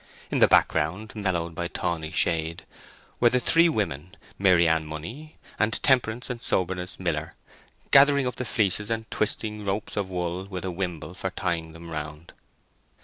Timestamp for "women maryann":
3.69-4.83